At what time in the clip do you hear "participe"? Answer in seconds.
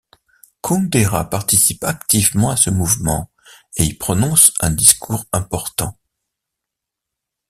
1.29-1.83